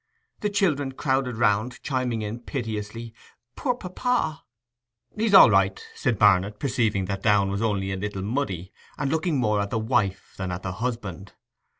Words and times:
The 0.39 0.49
children 0.49 0.93
crowded 0.93 1.37
round, 1.37 1.79
chiming 1.83 2.23
in 2.23 2.39
piteously, 2.39 3.13
'Poor 3.55 3.75
papa!' 3.75 4.41
'He's 5.15 5.35
all 5.35 5.51
right,' 5.51 5.85
said 5.93 6.17
Barnet, 6.17 6.57
perceiving 6.59 7.05
that 7.05 7.21
Downe 7.21 7.51
was 7.51 7.61
only 7.61 7.91
a 7.91 7.97
little 7.97 8.23
muddy, 8.23 8.73
and 8.97 9.11
looking 9.11 9.37
more 9.37 9.61
at 9.61 9.69
the 9.69 9.77
wife 9.77 10.33
than 10.37 10.51
at 10.51 10.63
the 10.63 10.71
husband. 10.71 11.33